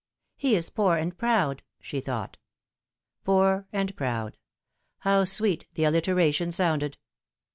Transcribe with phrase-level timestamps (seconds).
[0.35, 2.37] "He is poor and proud," she thought.
[3.23, 4.35] Poor and proud.
[5.01, 6.97] How sweet the alliteration sounded